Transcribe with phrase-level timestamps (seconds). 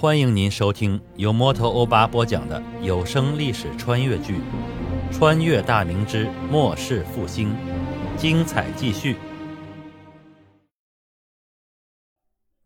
[0.00, 4.36] 欢迎您收听由摩托欧巴播讲的有声历史穿越剧
[5.12, 7.50] 《穿越大明之末世复兴》，
[8.16, 9.14] 精彩继续。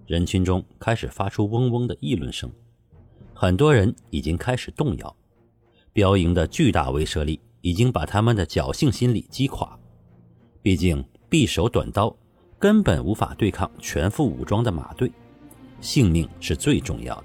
[0.07, 2.49] 人群中开始发出嗡嗡的议论声，
[3.35, 5.17] 很多人已经开始动摇。
[5.93, 9.77] 标营的巨大威慑力已经把他们的侥幸心理击垮。
[10.63, 12.17] 毕竟匕首短刀
[12.61, 15.11] 根本无法对抗全副武装的马队。
[15.81, 17.25] 性命是最重要的，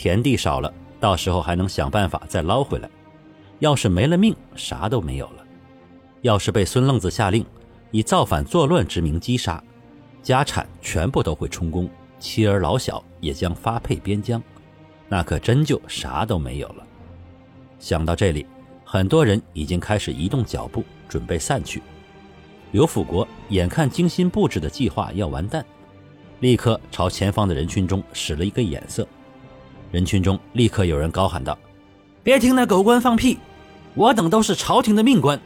[0.00, 2.88] 田地少了，到时候还能想办法再捞回来；
[3.58, 5.44] 要是没了命，啥都没有了。
[6.22, 7.44] 要是被孙愣子下令
[7.90, 9.60] 以造反作乱之名击杀，
[10.22, 11.90] 家产全部都会充公，
[12.20, 14.40] 妻儿老小也将发配边疆，
[15.08, 16.86] 那可真就啥都没有了。
[17.80, 18.46] 想到这里，
[18.84, 21.82] 很多人已经开始移动脚步，准备散去。
[22.70, 25.66] 刘辅国眼看精心布置的计划要完蛋。
[26.38, 29.04] 立刻朝前方的人群中使了一个眼色，
[29.90, 31.58] 人群中立刻有人高喊道
[32.22, 33.38] ：“别听那狗官放屁！
[33.94, 35.40] 我等都是朝廷的命官，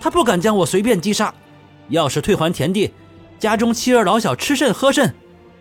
[0.00, 1.34] 他不敢将我随便击杀。
[1.88, 2.92] 要是退还田地，
[3.38, 5.12] 家中妻儿老小吃甚喝甚？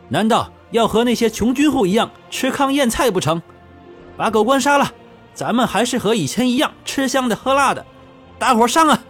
[0.10, 3.42] 难道要和那些穷军户一样吃糠咽菜不成？
[4.16, 4.94] 把狗官杀了，
[5.34, 7.86] 咱们还是和以前一样吃香的喝辣的。
[8.38, 9.04] 大伙上啊！”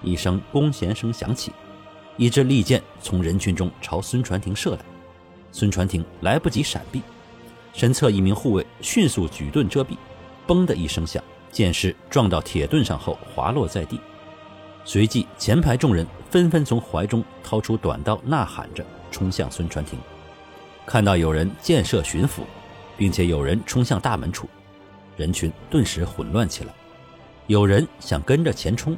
[0.00, 1.52] 一声弓弦声响起。
[2.16, 4.78] 一支利箭从人群中朝孙传庭射来，
[5.50, 7.02] 孙传庭来不及闪避，
[7.74, 9.96] 身侧一名护卫迅速举盾遮蔽，
[10.46, 14.00] 嘣的一声响，箭矢撞到铁盾上后滑落在地。
[14.84, 19.98] 随即，前排众人纷纷从怀中掏出短刀，呐喊着冲向孙传庭。
[20.86, 22.42] 看到有人箭射巡抚，
[22.96, 24.48] 并且有人冲向大门处，
[25.16, 26.72] 人群顿时混乱起来。
[27.48, 28.96] 有人想跟着前冲，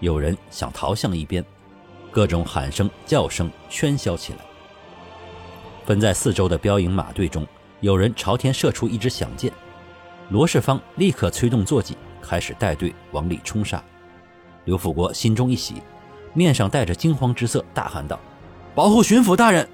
[0.00, 1.44] 有人想逃向一边。
[2.10, 4.38] 各种喊声、叫声喧嚣起来。
[5.84, 7.46] 分在四周的标营马队中，
[7.80, 9.52] 有人朝天射出一支响箭，
[10.30, 13.82] 罗世芳立刻催动坐骑，开始带队往里冲杀。
[14.64, 15.82] 刘辅国心中一喜，
[16.32, 18.18] 面上带着惊慌之色，大喊道
[18.74, 19.68] ：“保护巡抚大人！”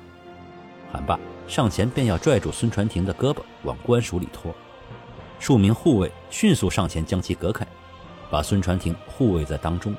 [0.93, 4.55] 喊罢，上前便要拽住孙传庭的胳膊往官署里拖。
[5.39, 7.67] 数名护卫迅速上前将其隔开，
[8.31, 9.95] 把孙传庭护卫在当中，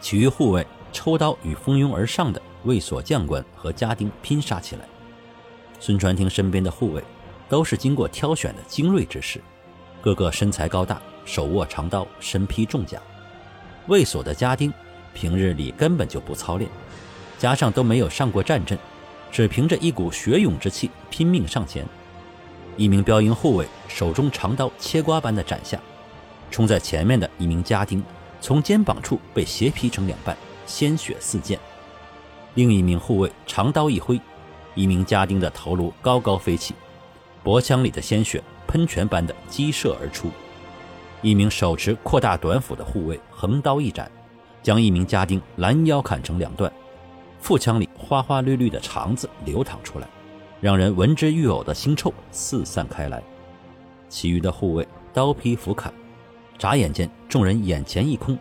[0.00, 0.66] 其余护卫。
[0.92, 4.82] 抽刀与蜂拥而上的卫所将官和家丁拼杀起来。
[5.78, 7.04] 孙传庭身边的护卫
[7.48, 9.40] 都是经过挑选的精锐之士，
[10.00, 13.00] 个个身材高大，手握长刀，身披重甲。
[13.86, 14.72] 卫所的家丁
[15.14, 16.70] 平日里根本就不操练，
[17.38, 18.78] 加上都没有上过战阵，
[19.30, 21.86] 只凭着一股血勇之气拼命上前。
[22.76, 25.80] 一名标营护卫手中长刀切瓜般的斩下，
[26.50, 28.02] 冲在前面的一名家丁
[28.40, 30.36] 从肩膀处被斜劈成两半。
[30.66, 31.56] 鲜血四溅，
[32.54, 34.20] 另一名护卫长刀一挥，
[34.74, 36.74] 一名家丁的头颅高高飞起，
[37.46, 40.32] 脖腔里的鲜血喷泉般的激射而出。
[41.22, 44.10] 一名手持扩大短斧的护卫横刀一斩，
[44.64, 46.72] 将一名家丁拦腰砍成两段，
[47.38, 50.08] 腹腔里花花绿绿的肠子流淌出来，
[50.60, 53.22] 让人闻之欲呕的腥臭四散开来。
[54.08, 54.84] 其余的护卫
[55.14, 55.94] 刀劈斧砍，
[56.58, 58.36] 眨眼间，众人眼前一空。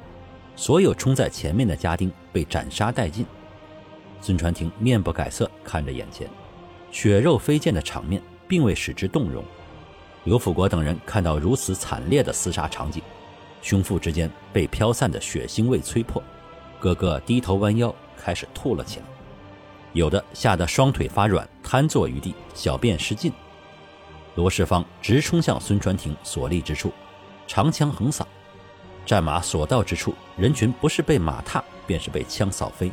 [0.56, 3.24] 所有冲在前面的家丁被斩杀殆尽。
[4.20, 6.28] 孙传庭面不改色看着眼前
[6.90, 9.44] 血肉飞溅的场面，并未使之动容。
[10.24, 13.02] 刘辅国等人看到如此惨烈的厮杀场景，
[13.62, 16.22] 胸腹之间被飘散的血腥味催迫，
[16.80, 19.06] 个个低头弯腰开始吐了起来，
[19.94, 23.32] 有的吓得双腿发软，瘫坐于地，小便失禁。
[24.36, 26.92] 罗世芳直冲向孙传庭所立之处，
[27.48, 28.28] 长枪横扫。
[29.06, 32.92] 战马所到之处，人群不是被马踏，便是被枪扫飞。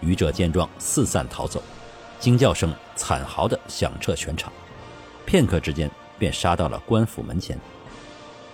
[0.00, 1.62] 愚者见状，四散逃走，
[2.20, 4.52] 惊叫声惨嚎的响彻全场。
[5.26, 7.58] 片刻之间，便杀到了官府门前。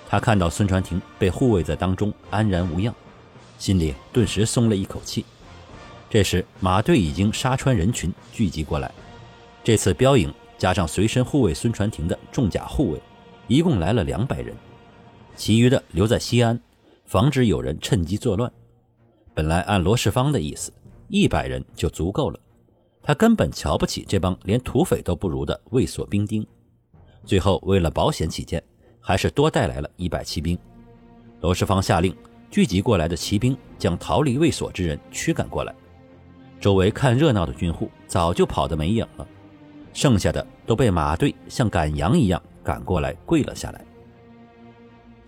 [0.08, 2.94] 他看到孙传庭被护卫在当中，安然无恙，
[3.58, 5.24] 心里顿时松了一口气。
[6.08, 8.90] 这时，马队已经杀穿人群，聚集过来。
[9.64, 13.02] 这次标营加上随身护卫孙传庭的重甲护卫，
[13.48, 14.54] 一共来了两百人，
[15.34, 16.58] 其余的留在西安。
[17.04, 18.50] 防止有人趁机作乱。
[19.32, 20.72] 本来按罗世芳的意思，
[21.08, 22.40] 一百人就足够了。
[23.06, 26.44] 他根本瞧不起这帮连土匪都不如的卫所兵丁。
[27.24, 28.60] 最后为了保险起见，
[29.00, 30.58] 还是多带来了一百骑兵。
[31.40, 32.12] 罗世芳下令，
[32.50, 35.72] 聚集过来的骑兵将逃离卫所之人驱赶过来。
[36.58, 39.28] 周围看热闹的军户早就跑得没影了，
[39.92, 43.84] 剩下的都被马队像赶羊一样赶过来，跪了下来。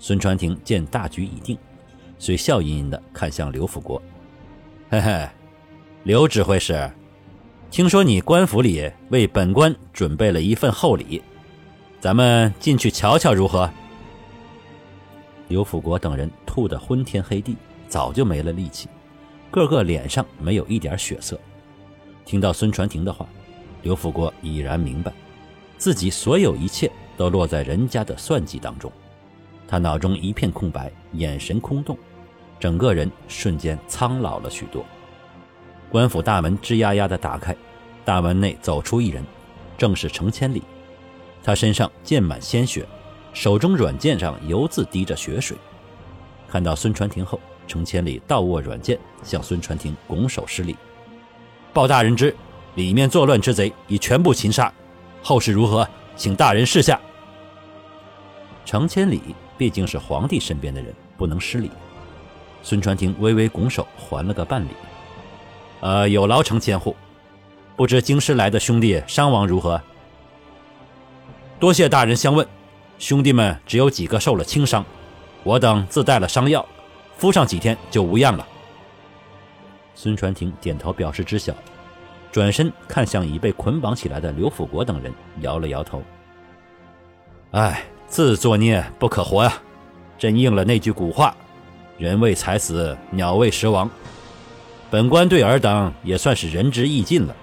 [0.01, 1.57] 孙传庭见大局已定。
[2.19, 4.03] 遂笑吟吟地看向刘辅国，
[4.91, 5.29] 嘿嘿，
[6.03, 6.91] 刘指挥使，
[7.70, 11.23] 听说你官府里为本官准备了一份厚礼，
[12.00, 13.70] 咱们进去瞧瞧如何？”
[15.49, 17.56] 刘辅国等人吐得昏天黑地，
[17.87, 18.88] 早就没了力气，
[19.50, 21.38] 个个脸上没有一点血色。
[22.25, 23.26] 听到孙传庭的话，
[23.82, 25.12] 刘辅国已然明白，
[25.76, 28.91] 自己所有一切都落在人家的算计当中。
[29.67, 31.97] 他脑中一片空白，眼神空洞，
[32.59, 34.85] 整个人瞬间苍老了许多。
[35.90, 37.56] 官府大门吱呀呀地打开，
[38.05, 39.25] 大门内走出一人，
[39.76, 40.62] 正是程千里。
[41.43, 42.87] 他身上溅满鲜血，
[43.32, 45.56] 手中软剑上犹自滴着血水。
[46.49, 50.76] 看到孙传庭后，程千里倒握软剑，向孙传庭拱手施礼
[51.73, 52.34] ：“报大人知，
[52.75, 54.73] 里面作乱之贼已全部擒杀，
[55.23, 57.00] 后事如何，请大人示下。”
[58.64, 59.20] 程千里。
[59.58, 61.69] 毕竟是皇帝身边的人，不能失礼。
[62.62, 64.69] 孙传庭微微拱手，还了个半礼。
[65.81, 66.95] 呃，有劳程千户。
[67.77, 69.81] 不知京师来的兄弟伤亡如何？
[71.61, 72.47] 多谢大人相问。
[72.99, 74.85] 兄弟们只有几个受了轻伤，
[75.45, 76.67] 我等自带了伤药，
[77.17, 78.47] 敷上几天就无恙了。
[79.95, 81.55] 孙传庭点头表示知晓，
[82.33, 86.03] 转身看向已被捆绑起来的刘辅国等人，摇了摇头。
[87.53, 87.83] 唉。
[88.11, 89.53] 自作孽不可活呀！
[90.17, 91.37] 真应了那句古话
[91.99, 93.87] ：“人为财死，鸟为食亡。”
[94.90, 97.37] 本官对尔等也算是仁至义尽了。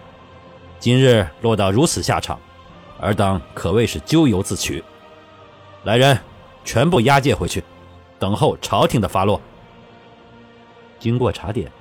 [0.80, 2.39] 今日落到如此下场，
[3.00, 4.83] 尔等可谓是咎由自取。
[5.83, 6.18] 来人，
[6.63, 7.63] 全部押解回去，
[8.18, 9.39] 等候朝廷的发落。
[10.97, 11.71] 经过查点，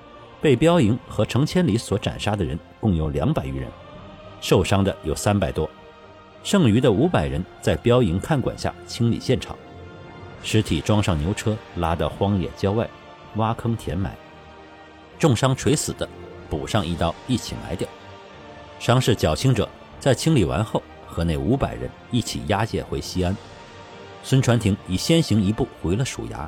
[0.43, 3.70] 被标营和程千里所斩杀的人共有两百余人，
[4.43, 5.69] 受伤的有三百多。
[6.43, 9.56] 剩余的五百人在标营看管下清理现场，
[10.43, 12.87] 尸体装上牛车，拉到荒野郊外，
[13.37, 14.14] 挖坑填埋。
[15.19, 16.08] 重伤垂死的，
[16.49, 17.88] 补上一刀，一起埋掉。
[18.78, 19.69] 伤势较轻者，
[19.99, 23.37] 在清理完后，和那五百人一起押解回西安。
[24.22, 26.46] 孙传庭已先行一步回了署衙，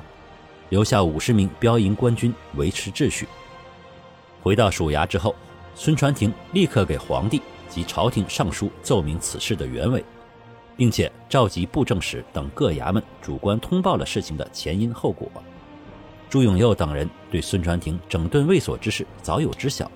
[0.68, 3.26] 留下五十名标营官军维持秩序。
[4.42, 5.34] 回到署衙之后，
[5.74, 7.40] 孙传庭立刻给皇帝。
[7.68, 10.02] 及朝廷上书奏明此事的原委，
[10.76, 15.30] 并且召集布政使等各衙门主官通报了事情的前因后果。
[16.28, 19.90] 朱永佑等人对孙传庭整顿卫所之事早有知晓，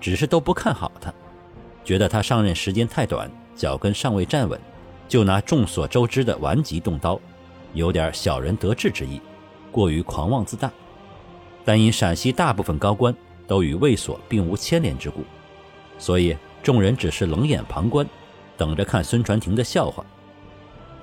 [0.00, 1.12] 只是都不看好他，
[1.84, 4.60] 觉得他上任时间太短，脚跟尚未站稳，
[5.08, 7.20] 就拿众所周知的顽疾动刀，
[7.72, 9.20] 有点小人得志之意，
[9.70, 10.70] 过于狂妄自大。
[11.64, 13.14] 但因陕西大部分高官
[13.46, 15.22] 都与卫所并无牵连之故，
[15.98, 16.36] 所以。
[16.64, 18.08] 众人只是冷眼旁观，
[18.56, 20.02] 等着看孙传庭的笑话。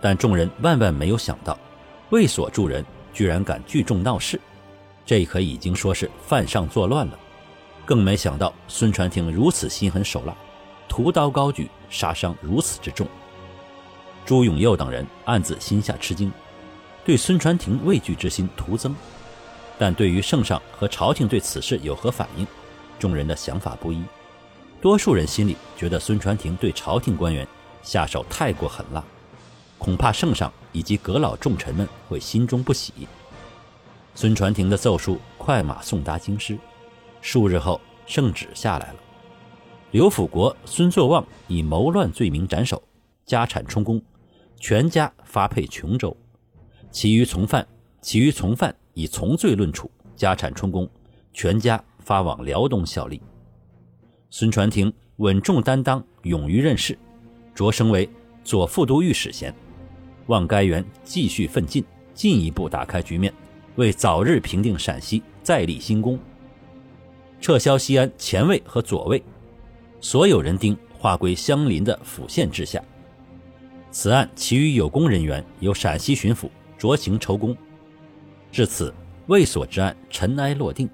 [0.02, 1.56] 但众人万万没有想到，
[2.10, 4.40] 卫所助人居然敢聚众闹事，
[5.06, 7.20] 这可已经说是犯上作乱了。
[7.86, 10.36] 更没想到孙传庭如此心狠手辣，
[10.88, 13.08] 屠刀高举，杀伤如此之重。
[14.26, 16.32] 朱永佑等人暗自心下吃惊，
[17.04, 18.96] 对孙传庭畏惧之心徒增。
[19.78, 22.46] 但对于圣上和朝廷对此事有何反应，
[23.00, 24.04] 众人的想法不一。
[24.80, 27.48] 多数人心里觉得孙传庭对朝廷官员
[27.82, 29.04] 下手太过狠辣，
[29.82, 32.94] 恐怕圣上以及阁老重臣们会心中不喜。
[34.14, 36.56] 孙传庭的奏书快马送达京师，
[37.20, 38.96] 数日后圣旨下来了：
[39.90, 42.80] 刘辅国、孙作旺以谋乱罪名斩首，
[43.26, 44.00] 家产充公，
[44.60, 46.16] 全家发配琼州；
[46.92, 47.68] 其余从犯，
[48.04, 50.88] 其余从犯以从罪论处，家产充公，
[51.34, 53.20] 全家发往辽东效力。
[54.30, 56.96] 孙传庭稳重担当，勇于任事，
[57.56, 58.08] 擢升为
[58.44, 59.52] 左副都御史衔，
[60.32, 61.84] 望该员继续奋进，
[62.14, 63.34] 进一步打开局面，
[63.76, 66.18] 为早日平定陕西再立新功。
[67.42, 69.22] 撤销西安前卫和左卫，
[70.00, 72.82] 所有人丁划归相邻的府县治下。
[73.92, 77.56] 此案其余有功人员由陕西巡抚酌情筹功。
[78.52, 78.94] 至此，
[79.28, 80.90] 卫所之案尘埃落定。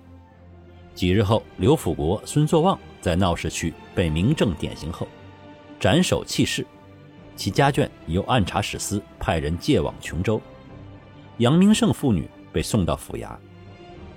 [0.96, 2.78] 几日后，刘辅国、孙作旺。
[3.00, 5.08] 在闹市区被明正典刑后，
[5.80, 6.66] 斩首弃市，
[7.38, 10.42] 其家眷由按察使司派人借往琼州。
[11.38, 13.30] 杨明胜父女被送到府衙，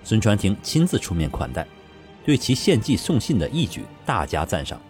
[0.03, 1.67] 孙传庭亲自出面款待，
[2.25, 4.81] 对其献计送信的义举大加赞赏。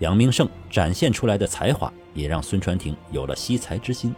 [0.00, 4.12] 杨明胜展现出来的才华也让孙传庭有了惜才之心，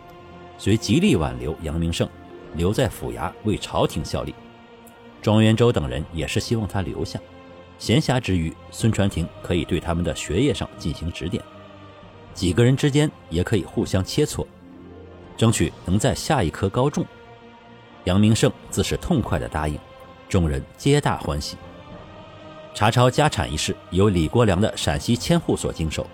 [0.57, 2.09] 遂极力挽留杨明胜
[2.55, 4.35] 留在府衙为朝廷效力。
[5.21, 7.21] 庄元周等人也是希望他留下。
[7.79, 11.45] 闲暇之余，孙传庭可以对他们的学业上进行指点，
[12.37, 14.47] 几个人之间也可以互相切磋，
[15.39, 17.03] 争取能在下一科高中。
[18.05, 19.79] 杨明胜自是痛快的答应，
[20.29, 21.57] 众人皆大欢喜。
[22.75, 26.07] 查抄家产一事由李国梁的陕西千户所经手，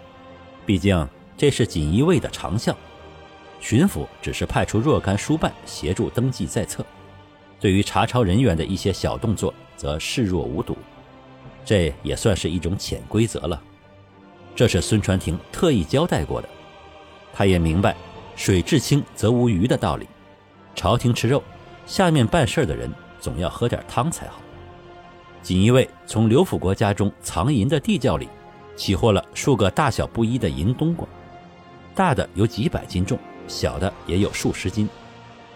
[0.65, 2.75] 毕竟这是锦衣卫的长项，
[3.59, 6.87] 巡抚只是派出若干书办协助登记在册，
[7.59, 10.79] 对于查抄人员的一些小动作则视若无睹，
[11.65, 13.61] 这也算是一种潜规则了。
[14.55, 16.49] 这是孙传庭特意交代过的，
[17.33, 17.97] 他也明白
[18.37, 20.07] “水至清则无鱼”的道理，
[20.75, 21.43] 朝廷吃肉，
[21.87, 24.41] 下面办事的人总要喝点汤才好。
[25.43, 28.29] 锦衣卫从刘辅国家中藏银的地窖里，
[28.77, 31.09] 起获了数个大小不一的银冬瓜，
[31.95, 33.19] 大的有几百斤重，
[33.49, 34.89] 小的也有数十斤，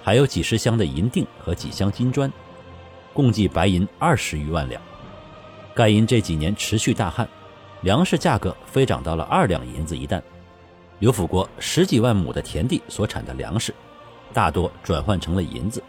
[0.02, 2.32] 还有几十箱的银锭和几箱金砖，
[3.12, 4.80] 共计白银二十余万两。
[5.74, 7.28] 盖银这几年持续大旱，
[7.86, 10.20] 粮食价格飞涨到了二两银子一担。
[10.98, 13.72] 刘辅国十几万亩的田地所产的粮食，
[14.32, 15.80] 大多转换成了银子，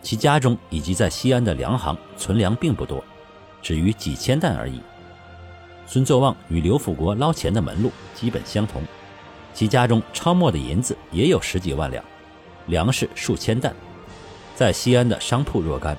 [0.00, 3.02] 其家中以及在西安的粮行存粮并不多。
[3.60, 4.80] 只余几千担而已。
[5.88, 8.80] 孙作旺与刘辅国捞钱的门路基本相同，
[9.52, 12.04] 其家中抄没的银子也有十几万两，
[12.66, 13.74] 粮食数千担，
[14.54, 15.98] 在西安的商铺若干。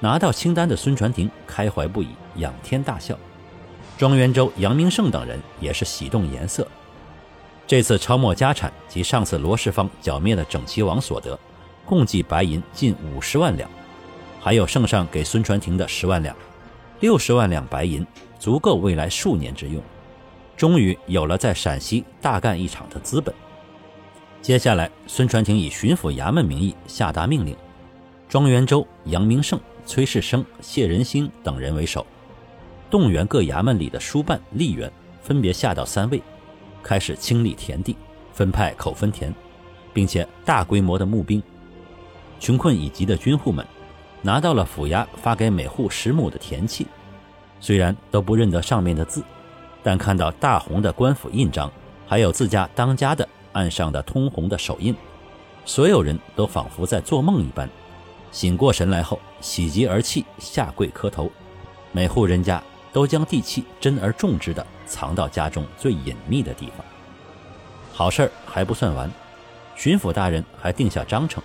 [0.00, 3.16] 拿到清单的孙传庭开怀不已，仰天大笑。
[3.98, 6.66] 庄元周、杨明胜等人也是喜动颜色。
[7.66, 11.38] 这次抄没家产及上次罗世芳剿灭的整齐王所得，
[11.84, 13.68] 共计白银近五十万两，
[14.38, 16.36] 还有圣上给孙传庭的十万两。
[17.00, 18.06] 六十万两白银
[18.38, 19.82] 足够未来数年之用，
[20.56, 23.34] 终于有了在陕西大干一场的资本。
[24.42, 27.56] 接下来，孙传庭以巡抚衙门名义下达命令，
[28.28, 32.06] 庄元周、杨明胜、崔世生、谢仁兴等人为首，
[32.90, 34.90] 动员各衙门里的书办、吏员，
[35.22, 36.22] 分别下到三位，
[36.82, 37.96] 开始清理田地，
[38.32, 39.34] 分派口分田，
[39.92, 41.42] 并且大规模的募兵。
[42.38, 43.66] 穷困已极的军户们。
[44.22, 46.84] 拿到了府衙发给每户十亩的田契，
[47.60, 49.22] 虽然都不认得上面的字，
[49.84, 51.70] 但看到大红的官府印章，
[52.08, 54.92] 还有自家当家的案上的通红的手印，
[55.64, 57.68] 所有人都仿佛在做梦一般，
[58.32, 61.30] 醒过神来后喜极而泣，下跪磕头。
[61.92, 62.60] 每户人家
[62.92, 66.84] 都将地契珍而重之的藏到家中最隐秘的地方。
[67.92, 69.10] 好事儿还不算完，
[69.74, 71.42] 巡抚大人还定下章程，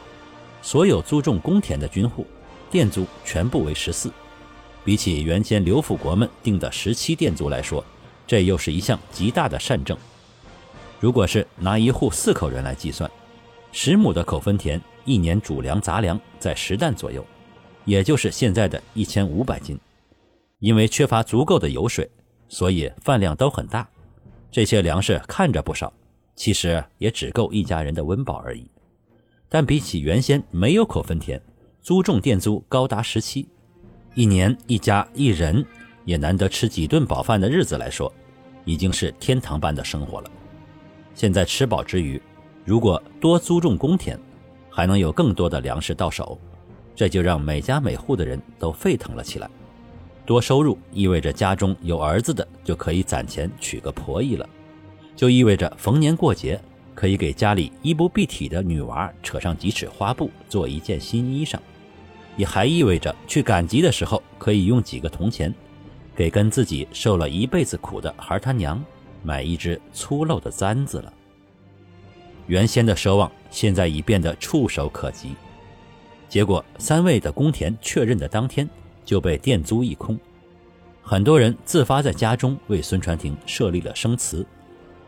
[0.61, 2.25] 所有租种公田的军户。
[2.69, 4.09] 店租全部为十四，
[4.85, 7.83] 比起原先刘辅国们定的十七店租来说，
[8.25, 9.97] 这又是一项极大的善政。
[10.97, 13.11] 如果是拿一户四口人来计算，
[13.73, 17.25] 十亩的口分田一年主粮杂粮在十担左右，
[17.83, 19.77] 也就是现在的一千五百斤。
[20.61, 22.07] 因为缺乏足够的油水，
[22.47, 23.87] 所以饭量都很大。
[24.51, 25.91] 这些粮食看着不少，
[26.35, 28.69] 其实也只够一家人的温饱而已。
[29.49, 31.41] 但比起原先没有口分田，
[31.81, 33.49] 租种店租高达十七，
[34.13, 35.65] 一年一家一人
[36.05, 38.13] 也难得吃几顿饱饭的日子来说，
[38.63, 40.29] 已经是天堂般的生活了。
[41.15, 42.21] 现在吃饱之余，
[42.63, 44.19] 如果多租种公田，
[44.69, 46.39] 还能有更多的粮食到手，
[46.95, 49.49] 这就让每家每户的人都沸腾了起来。
[50.25, 54.47] 多收入意味着家中有儿子的就可以攒钱娶个婆姨了，
[55.15, 56.59] 就意味着逢年过节
[56.93, 61.57] 可以给家里衣不蔽体的女娃扯上几尺花布做一件新衣裳。
[62.37, 65.53] 也还意味着去赶集的时候，可以用几个铜钱，
[66.15, 68.81] 给跟自己受了一辈子苦的孩他娘
[69.21, 71.11] 买一只粗陋的簪子了。
[72.47, 75.35] 原先的奢望，现在已变得触手可及。
[76.29, 78.67] 结果，三位的公田确认的当天
[79.03, 80.19] 就被店租一空，
[81.01, 84.45] 很多人自发在家中为孙传庭设立了生祠，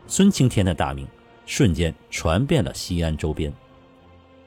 [0.06, 1.06] 孙青天的大名
[1.46, 3.52] 瞬间传遍了西安周边。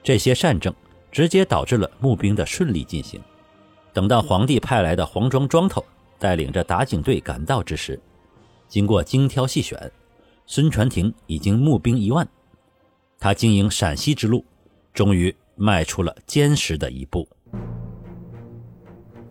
[0.03, 0.73] 这些善政。
[1.09, 3.19] 直接导致了募兵的顺利进行。
[3.93, 5.83] 等到皇帝派来的黄庄庄头
[6.19, 7.99] 带领着打井队赶到之时，
[8.67, 9.91] 经过精挑细选，
[10.45, 12.27] 孙传庭已经募兵一万。
[13.17, 14.45] 他经营陕西之路，
[14.93, 17.27] 终于迈出了坚实的一步。